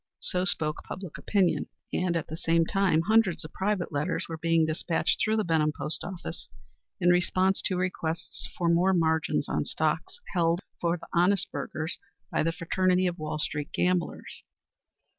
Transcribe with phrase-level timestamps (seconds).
[0.21, 4.65] So spoke public opinion, and, at the same time, hundreds of private letters were being
[4.65, 6.49] despatched through the Benham Post Office
[6.99, 11.99] in response to requests for more margins on stocks held for the honest burghers
[12.31, 14.41] by the fraternity of Wall street gamblers.